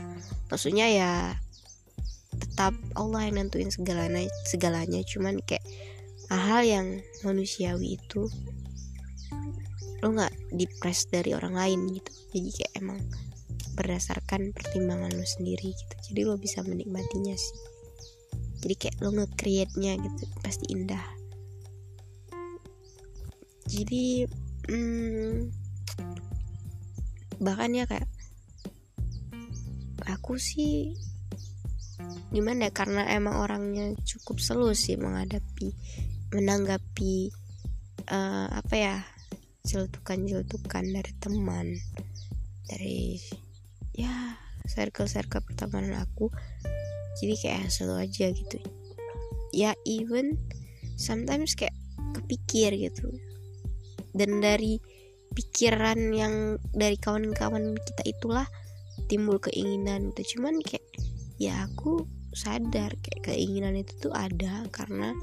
maksudnya 0.49 0.87
ya 0.89 1.11
tetap 2.39 2.73
Allah 2.95 3.29
yang 3.29 3.45
nentuin 3.45 3.73
segalanya 3.73 4.29
segalanya. 4.45 5.01
Cuman 5.05 5.41
kayak 5.43 5.65
hal-hal 6.29 6.61
yang 6.63 6.87
manusiawi 7.25 7.97
itu 7.97 8.29
lo 9.99 10.07
nggak 10.15 10.31
dipres 10.55 11.09
dari 11.09 11.33
orang 11.33 11.57
lain 11.57 11.79
gitu. 11.97 12.11
Jadi 12.31 12.49
kayak 12.55 12.73
emang 12.79 12.99
berdasarkan 13.75 14.53
pertimbangan 14.53 15.11
lo 15.11 15.25
sendiri 15.25 15.73
gitu. 15.73 15.95
Jadi 16.11 16.21
lo 16.23 16.37
bisa 16.37 16.61
menikmatinya 16.61 17.35
sih. 17.35 17.59
Jadi 18.59 18.75
kayak 18.75 18.97
lo 18.99 19.15
nge-create 19.15 19.73
nya 19.79 19.95
gitu 19.95 20.23
pasti 20.43 20.67
indah. 20.71 21.03
Jadi 23.69 24.25
hmm, 24.67 25.47
bahkan 27.39 27.71
ya 27.75 27.87
kayak 27.87 28.07
aku 30.07 30.35
sih 30.39 30.95
gimana 32.29 32.69
ya 32.69 32.71
karena 32.71 33.09
emang 33.11 33.41
orangnya 33.41 33.95
cukup 34.05 34.39
selu 34.39 34.71
sih 34.77 34.95
menghadapi 34.95 35.73
menanggapi 36.31 37.33
uh, 38.11 38.47
apa 38.53 38.75
ya 38.75 38.95
celutukan-celutukan 39.65 40.85
dari 40.85 41.13
teman 41.19 41.67
dari 42.69 43.17
ya 43.97 44.37
circle-circle 44.69 45.41
pertemanan 45.43 46.05
aku. 46.05 46.29
Jadi 47.19 47.33
kayak 47.41 47.73
selalu 47.73 48.05
aja 48.05 48.25
gitu. 48.31 48.57
Ya 49.49 49.73
even 49.83 50.37
sometimes 50.95 51.57
kayak 51.57 51.73
kepikir 52.13 52.77
gitu. 52.77 53.09
Dan 54.13 54.39
dari 54.39 54.77
pikiran 55.33 55.99
yang 56.13 56.57
dari 56.73 56.97
kawan-kawan 56.97 57.77
kita 57.77 58.03
itulah 58.05 58.47
timbul 59.09 59.37
keinginan 59.41 60.13
itu. 60.13 60.37
Cuman 60.37 60.61
kayak 60.61 60.85
ya 61.39 61.65
aku 61.65 62.05
sadar 62.35 62.93
kayak 63.01 63.21
keinginan 63.25 63.79
itu 63.79 64.09
tuh 64.09 64.13
ada 64.13 64.67
karena 64.69 65.15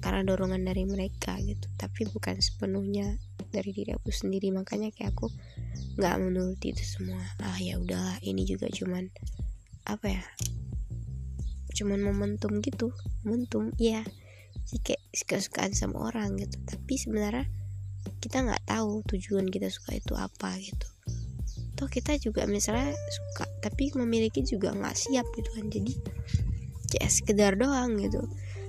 karena 0.00 0.24
dorongan 0.24 0.64
dari 0.64 0.88
mereka 0.88 1.36
gitu. 1.44 1.68
Tapi 1.76 2.08
bukan 2.10 2.40
sepenuhnya 2.40 3.20
dari 3.52 3.70
diri 3.70 3.92
aku 3.94 4.08
sendiri. 4.08 4.48
Makanya 4.50 4.90
kayak 4.90 5.12
aku 5.14 5.28
nggak 6.00 6.16
menuruti 6.18 6.72
itu 6.72 6.84
semua. 6.84 7.20
Ah 7.44 7.58
ya 7.60 7.76
udahlah 7.76 8.16
ini 8.24 8.48
juga 8.48 8.66
cuman 8.72 9.06
apa 9.86 10.06
ya 10.08 10.24
cuman 11.76 12.00
momentum 12.00 12.58
gitu. 12.64 12.90
Momentum 13.22 13.72
ya 13.76 14.02
sih 14.64 14.80
kayak 14.80 15.02
suka-sukaan 15.12 15.76
sama 15.76 16.08
orang 16.10 16.40
gitu. 16.40 16.56
Tapi 16.64 16.94
sebenarnya 16.96 17.59
kita 18.20 18.44
nggak 18.44 18.64
tahu 18.68 19.04
tujuan 19.16 19.48
kita 19.48 19.72
suka 19.72 19.96
itu 19.96 20.12
apa 20.16 20.56
gitu. 20.60 20.88
Toh 21.74 21.88
kita 21.88 22.20
juga 22.20 22.44
misalnya 22.44 22.92
suka 22.92 23.48
tapi 23.64 23.88
memiliki 23.96 24.44
juga 24.44 24.76
nggak 24.76 24.96
siap 24.96 25.26
gitu 25.36 25.50
kan. 25.56 25.66
Jadi 25.72 25.92
kayak 26.92 27.10
sekedar 27.10 27.52
doang 27.56 27.96
gitu. 27.96 28.20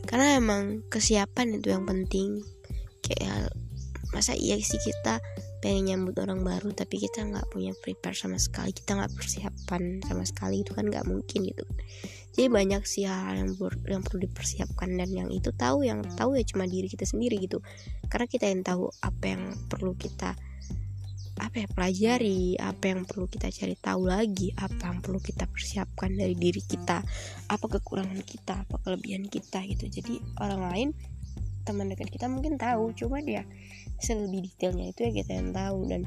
Karena 0.08 0.40
emang 0.40 0.82
kesiapan 0.88 1.60
itu 1.60 1.72
yang 1.72 1.84
penting. 1.84 2.42
Kayak 3.04 3.52
masa 4.16 4.36
iya 4.36 4.60
sih 4.60 4.80
kita 4.80 5.20
pengen 5.62 5.94
nyambut 5.94 6.18
orang 6.18 6.42
baru 6.42 6.74
tapi 6.74 6.98
kita 6.98 7.22
nggak 7.22 7.48
punya 7.54 7.72
prepare 7.78 8.18
sama 8.18 8.42
sekali 8.42 8.74
kita 8.74 8.98
nggak 8.98 9.14
persiapan 9.14 10.02
sama 10.02 10.26
sekali 10.26 10.66
itu 10.66 10.74
kan 10.74 10.90
nggak 10.90 11.06
mungkin 11.06 11.46
gitu. 11.46 11.64
Jadi 12.32 12.48
banyak 12.48 12.84
sih 12.88 13.06
hal 13.06 13.38
yang, 13.38 13.52
yang 13.86 14.02
perlu 14.02 14.26
dipersiapkan 14.26 14.90
dan 14.98 15.10
yang 15.12 15.30
itu 15.30 15.54
tahu 15.54 15.86
yang 15.86 16.02
tahu 16.18 16.40
ya 16.40 16.44
cuma 16.48 16.66
diri 16.66 16.90
kita 16.90 17.06
sendiri 17.06 17.38
gitu. 17.38 17.62
Karena 18.10 18.26
kita 18.26 18.50
yang 18.50 18.66
tahu 18.66 18.90
apa 19.04 19.26
yang 19.30 19.54
perlu 19.70 19.94
kita 19.94 20.34
apa 21.42 21.66
ya 21.66 21.68
pelajari 21.74 22.54
apa 22.62 22.94
yang 22.94 23.02
perlu 23.08 23.26
kita 23.26 23.50
cari 23.50 23.74
tahu 23.74 24.06
lagi 24.06 24.54
apa 24.62 24.94
yang 24.94 25.00
perlu 25.02 25.18
kita 25.18 25.50
persiapkan 25.50 26.14
dari 26.14 26.38
diri 26.38 26.62
kita 26.62 27.02
apa 27.50 27.66
kekurangan 27.66 28.22
kita 28.22 28.66
apa 28.66 28.76
kelebihan 28.82 29.30
kita 29.30 29.62
gitu. 29.68 29.90
Jadi 29.90 30.22
orang 30.42 30.62
lain 30.70 30.90
teman 31.62 31.90
dekat 31.94 32.10
kita 32.10 32.26
mungkin 32.26 32.58
tahu 32.58 32.94
cuma 32.98 33.22
dia 33.22 33.46
selebih 34.02 34.50
detailnya 34.50 34.92
itu 34.92 35.00
ya 35.08 35.12
kita 35.14 35.32
yang 35.38 35.50
tahu 35.54 35.80
dan 35.88 36.02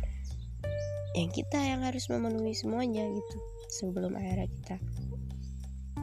yang 1.15 1.31
kita 1.31 1.59
yang 1.63 1.81
harus 1.87 2.11
memenuhi 2.11 2.53
semuanya 2.59 3.07
gitu 3.07 3.37
sebelum 3.71 4.19
akhirnya 4.19 4.51
kita 4.51 4.77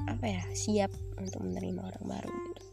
apa 0.07 0.25
ya 0.25 0.43
siap 0.55 0.91
untuk 1.19 1.43
menerima 1.43 1.81
orang 1.83 2.05
baru 2.07 2.31
gitu. 2.31 2.63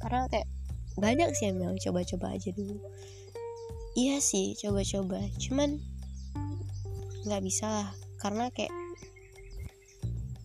Karena 0.00 0.22
kayak 0.30 0.48
banyak 0.96 1.28
sih 1.36 1.50
yang 1.50 1.56
bilang 1.60 1.78
coba-coba 1.78 2.38
aja 2.38 2.50
dulu. 2.54 2.78
Iya 3.98 4.22
sih 4.22 4.54
coba-coba. 4.60 5.20
Cuman 5.40 5.80
nggak 7.26 7.42
bisa 7.42 7.66
lah 7.66 7.88
karena 8.22 8.48
kayak 8.54 8.70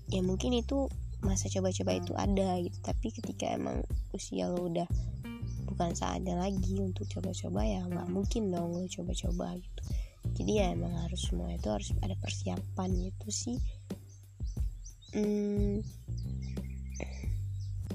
ya 0.10 0.26
mungkin 0.26 0.58
itu 0.58 0.90
masa 1.22 1.48
coba-coba 1.54 2.02
itu 2.02 2.14
ada 2.18 2.58
gitu. 2.60 2.78
Tapi 2.82 3.08
ketika 3.14 3.46
emang 3.54 3.86
usia 4.12 4.50
lo 4.50 4.68
udah 4.68 4.90
bukan 5.72 5.96
saatnya 5.96 6.36
lagi 6.36 6.76
untuk 6.84 7.08
coba-coba 7.08 7.64
ya 7.64 7.80
nggak 7.88 8.12
mungkin 8.12 8.52
dong 8.52 8.76
lo 8.76 8.84
coba-coba 8.92 9.56
gitu. 9.56 9.82
Jadi 10.36 10.52
ya 10.60 10.76
emang 10.76 10.94
harus 11.08 11.32
semua 11.32 11.50
itu 11.56 11.68
harus 11.72 11.96
ada 12.04 12.14
persiapan 12.20 12.90
gitu 12.92 13.28
sih. 13.32 13.58
Hmm, 15.16 15.80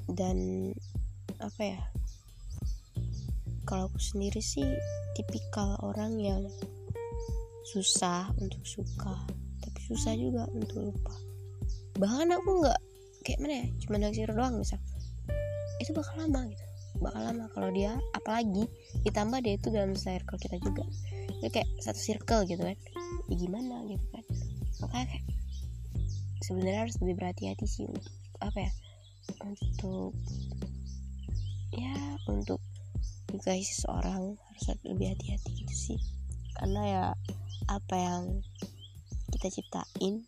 dan 0.08 0.36
apa 1.36 1.62
ya? 1.62 1.80
Kalau 3.68 3.92
aku 3.92 4.00
sendiri 4.00 4.40
sih 4.40 4.66
tipikal 5.18 5.76
orang 5.84 6.16
yang 6.16 6.42
susah 7.66 8.30
untuk 8.40 8.62
suka 8.64 9.16
tapi 9.60 9.78
susah 9.84 10.16
juga 10.16 10.48
untuk 10.56 10.90
lupa. 10.92 11.14
Bahkan 12.00 12.28
aku 12.40 12.50
nggak 12.64 12.80
kayak 13.26 13.38
mana 13.42 13.54
ya 13.62 13.66
cuma 13.84 13.96
naksir 14.00 14.32
doang 14.32 14.56
misal. 14.58 14.80
Itu 15.82 15.92
bakal 15.92 16.24
lama 16.24 16.48
gitu 16.48 16.65
bakal 17.00 17.22
lama 17.22 17.46
kalau 17.52 17.68
dia 17.72 17.96
apalagi 18.16 18.64
ditambah 19.04 19.38
dia 19.44 19.54
itu 19.56 19.68
dalam 19.72 19.92
circle 19.94 20.38
kita 20.40 20.56
juga. 20.60 20.84
Itu 21.40 21.48
kayak 21.52 21.68
satu 21.80 22.00
circle 22.00 22.42
gitu 22.48 22.62
kan. 22.62 22.76
Ya 23.28 23.34
gimana 23.36 23.84
gitu 23.88 24.06
kan. 24.12 24.24
Makanya 24.84 25.06
kayak 25.12 25.26
sebenarnya 26.44 26.80
harus 26.86 26.96
lebih 27.02 27.14
berhati-hati 27.18 27.66
sih 27.66 27.84
untuk 27.88 28.14
apa 28.38 28.58
ya 28.68 28.72
untuk 29.42 30.12
ya 31.74 31.94
untuk 32.30 32.60
menikahi 33.32 33.64
seseorang 33.64 34.38
harus 34.38 34.64
lebih 34.86 35.12
hati-hati 35.16 35.50
gitu 35.64 35.74
sih. 35.74 35.98
Karena 36.56 36.82
ya 36.86 37.04
apa 37.66 37.96
yang 37.98 38.22
kita 39.34 39.50
ciptain 39.50 40.22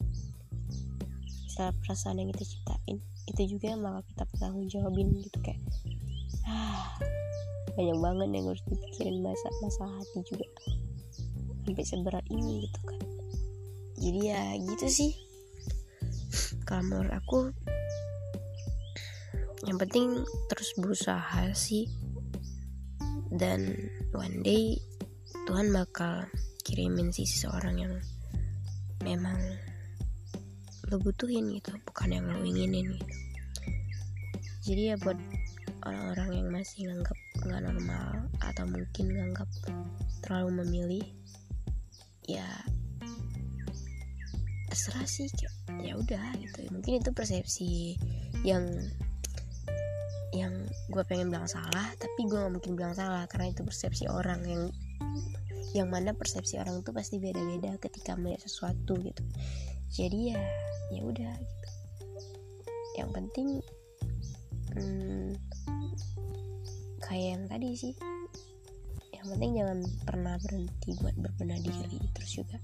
misalnya 1.47 1.73
perasaan 1.87 2.19
yang 2.19 2.31
kita 2.35 2.45
ciptain 2.45 2.99
itu 3.29 3.43
juga 3.57 3.67
yang 3.73 3.81
bakal 3.85 4.03
kita 4.11 4.23
bertanggung 4.35 4.67
jawabin 4.69 5.09
gitu 5.23 5.39
kayak 5.45 5.61
banyak 7.77 7.99
banget 8.01 8.29
yang 8.33 8.47
harus 8.49 8.65
dipikirin 8.67 9.21
masa 9.21 9.49
masa 9.61 9.85
hati 9.87 10.19
juga. 10.27 10.47
Sampai 11.69 11.85
seberat 11.85 12.25
ini 12.33 12.65
gitu 12.65 12.81
kan. 12.89 13.01
Jadi 13.99 14.21
ya 14.25 14.43
gitu 14.57 14.87
sih. 14.89 15.13
Kalau 16.65 16.85
menurut 16.85 17.13
aku 17.13 17.53
yang 19.69 19.77
penting 19.77 20.25
terus 20.49 20.71
berusaha 20.81 21.53
sih. 21.53 21.87
Dan 23.29 23.77
one 24.17 24.41
day 24.41 24.81
Tuhan 25.45 25.69
bakal 25.73 26.25
kirimin 26.65 27.13
sih 27.13 27.29
seseorang 27.29 27.77
yang 27.77 27.95
memang 29.05 29.37
lo 30.89 30.97
butuhin 31.01 31.53
gitu 31.53 31.77
bukan 31.85 32.09
yang 32.17 32.25
lo 32.29 32.41
inginin 32.41 32.97
gitu. 32.97 33.17
Jadi 34.69 34.83
ya 34.93 34.97
buat 35.01 35.17
orang-orang 35.87 36.29
yang 36.43 36.49
masih 36.51 36.91
nganggap 36.91 37.19
nggak 37.45 37.63
normal 37.63 38.27
atau 38.43 38.65
mungkin 38.67 39.07
nganggap 39.15 39.49
terlalu 40.25 40.65
memilih 40.65 41.05
ya 42.29 42.47
terserah 44.69 45.09
sih 45.09 45.27
ya 45.81 45.97
udah 45.97 46.25
gitu. 46.39 46.69
Mungkin 46.71 47.01
itu 47.01 47.11
persepsi 47.11 47.97
yang 48.47 48.69
yang 50.37 50.53
gue 50.93 51.03
pengen 51.09 51.33
bilang 51.33 51.49
salah 51.49 51.89
tapi 51.97 52.29
gue 52.29 52.37
gak 52.37 52.53
mungkin 52.53 52.77
bilang 52.77 52.93
salah 52.93 53.25
karena 53.33 53.49
itu 53.49 53.65
persepsi 53.65 54.05
orang 54.13 54.45
yang 54.45 54.63
yang 55.73 55.89
mana 55.89 56.13
persepsi 56.13 56.61
orang 56.61 56.85
itu 56.85 56.93
pasti 56.93 57.17
beda-beda 57.17 57.81
ketika 57.81 58.13
melihat 58.17 58.45
sesuatu 58.45 58.97
gitu. 59.01 59.25
Jadi 59.89 60.37
ya 60.37 60.41
ya 60.93 61.01
udah 61.05 61.33
gitu. 61.33 61.69
Yang 63.01 63.11
penting 63.17 63.49
hmm, 64.77 65.33
kayak 67.05 67.29
yang 67.39 67.45
tadi 67.49 67.69
sih. 67.79 67.95
Yang 69.15 69.27
penting 69.35 69.51
jangan 69.59 69.79
pernah 70.05 70.35
berhenti 70.41 70.91
buat 71.01 71.17
berbenah 71.19 71.59
diri 71.59 71.99
terus 72.15 72.33
juga 72.39 72.59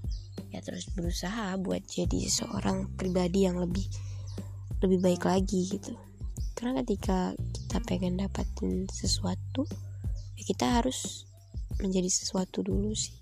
ya 0.55 0.63
terus 0.63 0.87
berusaha 0.95 1.59
buat 1.59 1.83
jadi 1.83 2.31
seseorang 2.31 2.87
pribadi 2.95 3.43
yang 3.43 3.59
lebih 3.59 3.83
lebih 4.79 4.99
baik 5.03 5.27
lagi 5.27 5.67
gitu. 5.67 5.93
Karena 6.55 6.79
ketika 6.83 7.35
kita 7.35 7.77
pengen 7.83 8.15
dapatin 8.15 8.87
sesuatu 8.87 9.67
ya 10.39 10.43
kita 10.47 10.79
harus 10.79 11.27
menjadi 11.83 12.07
sesuatu 12.07 12.63
dulu 12.63 12.95
sih. 12.95 13.19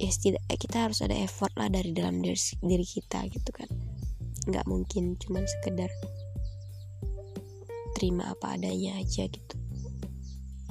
Ya 0.00 0.08
setidak 0.12 0.44
kita 0.56 0.88
harus 0.88 1.04
ada 1.04 1.12
effort 1.12 1.52
lah 1.60 1.68
dari 1.68 1.92
dalam 1.92 2.20
diri, 2.24 2.36
diri 2.60 2.84
kita 2.84 3.24
gitu 3.32 3.50
kan. 3.52 3.68
Nggak 4.48 4.64
mungkin 4.68 5.16
cuman 5.20 5.44
sekedar 5.44 5.88
terima 8.00 8.32
apa 8.32 8.56
adanya 8.56 8.96
aja 8.96 9.28
gitu. 9.28 9.56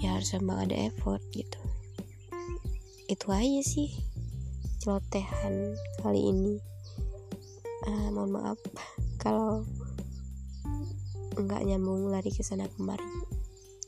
Ya 0.01 0.17
harus 0.17 0.33
emang 0.33 0.65
ada 0.65 0.73
effort 0.89 1.21
gitu. 1.29 1.61
Itu 3.05 3.29
aja 3.29 3.61
sih 3.61 3.93
celotehan 4.81 5.77
kali 6.01 6.25
ini. 6.25 6.57
Uh, 7.85 8.09
mohon 8.09 8.33
maaf 8.33 8.57
kalau 9.21 9.61
nggak 11.37 11.61
nyambung 11.69 12.09
lari 12.09 12.33
ke 12.33 12.41
sana 12.41 12.65
kemari. 12.65 13.05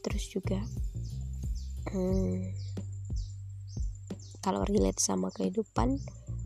Terus 0.06 0.30
juga 0.30 0.62
hmm, 1.89 2.45
kalau 4.45 4.62
relate 4.69 5.01
sama 5.01 5.34
kehidupan 5.34 5.97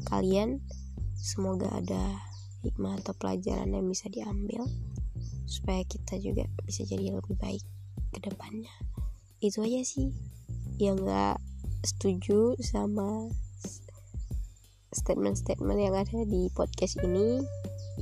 kalian 0.07 0.63
semoga 1.19 1.67
ada 1.75 2.23
hikmah 2.63 3.03
atau 3.03 3.11
pelajaran 3.19 3.75
yang 3.75 3.83
bisa 3.83 4.07
diambil 4.07 4.63
supaya 5.55 5.87
kita 5.87 6.19
juga 6.19 6.43
bisa 6.67 6.83
jadi 6.83 7.15
lebih 7.15 7.39
baik 7.39 7.63
ke 8.11 8.19
depannya. 8.19 8.71
Itu 9.39 9.63
aja 9.63 9.79
sih. 9.87 10.11
Yang 10.75 11.07
nggak 11.07 11.37
setuju 11.87 12.59
sama 12.59 13.31
statement-statement 14.91 15.79
yang 15.79 15.95
ada 15.95 16.19
di 16.27 16.51
podcast 16.51 16.99
ini. 16.99 17.39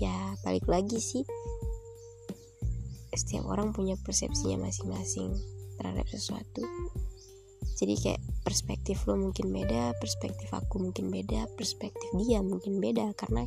Ya 0.01 0.33
balik 0.41 0.65
lagi 0.65 0.97
sih. 0.97 1.21
Setiap 3.13 3.45
orang 3.45 3.77
punya 3.77 3.93
persepsinya 4.01 4.65
masing-masing 4.65 5.37
terhadap 5.77 6.09
sesuatu. 6.09 6.65
Jadi 7.77 7.93
kayak 7.99 8.21
perspektif 8.45 9.05
lo 9.09 9.17
mungkin 9.17 9.49
beda 9.49 9.97
perspektif 9.97 10.49
aku 10.53 10.79
mungkin 10.79 11.09
beda 11.09 11.49
perspektif 11.57 12.09
dia 12.17 12.41
mungkin 12.41 12.81
beda. 12.81 13.13
Karena 13.13 13.45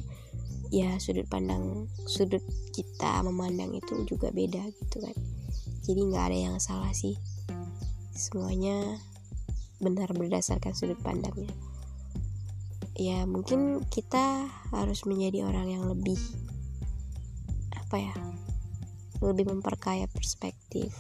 ya 0.75 0.99
sudut 0.99 1.27
pandang 1.31 1.87
sudut 2.07 2.43
kita 2.75 3.23
memandang 3.23 3.73
itu 3.75 4.03
juga 4.07 4.31
beda 4.35 4.63
gitu 4.71 4.99
kan. 5.03 5.17
Jadi 5.87 6.01
nggak 6.03 6.25
ada 6.33 6.39
yang 6.51 6.57
salah 6.59 6.91
sih. 6.91 7.15
Semuanya 8.17 8.99
benar 9.79 10.11
berdasarkan 10.11 10.73
sudut 10.75 10.99
pandangnya. 11.05 11.53
Ya 12.97 13.29
mungkin 13.29 13.85
kita 13.93 14.49
harus 14.73 15.05
menjadi 15.05 15.45
orang 15.47 15.69
yang 15.69 15.85
lebih 15.85 16.17
apa 17.77 18.03
ya 18.03 18.15
lebih 19.23 19.47
memperkaya 19.53 20.11
perspektif. 20.11 20.91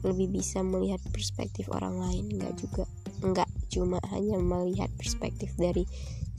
Lebih 0.00 0.32
bisa 0.32 0.64
melihat 0.64 0.98
perspektif 1.12 1.68
orang 1.68 2.00
lain. 2.00 2.24
Nggak 2.40 2.54
juga 2.56 2.84
nggak 3.20 3.50
cuma 3.70 4.00
hanya 4.10 4.40
melihat 4.40 4.90
perspektif 4.96 5.52
dari 5.60 5.86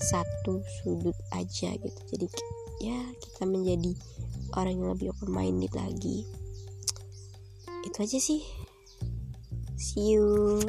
satu 0.01 0.65
sudut 0.81 1.15
aja 1.31 1.71
gitu. 1.77 2.01
Jadi 2.11 2.27
ya 2.81 2.97
kita 3.21 3.45
menjadi 3.45 3.93
orang 4.57 4.81
yang 4.81 4.89
lebih 4.91 5.13
open 5.13 5.29
minded 5.31 5.71
lagi. 5.77 6.25
Itu 7.85 7.97
aja 8.01 8.19
sih. 8.19 8.41
See 9.77 10.13
you 10.17 10.61